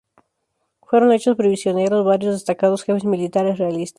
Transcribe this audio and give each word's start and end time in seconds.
Fueron 0.81 1.11
hechos 1.11 1.37
prisioneros 1.37 2.03
varios 2.03 2.33
destacados 2.33 2.81
jefes 2.83 3.05
militares 3.05 3.59
realistas. 3.59 3.89